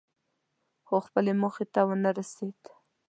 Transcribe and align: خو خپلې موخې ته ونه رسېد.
خو 0.85 0.95
خپلې 1.07 1.31
موخې 1.41 1.65
ته 1.73 1.79
ونه 1.87 2.09
رسېد. 2.17 2.59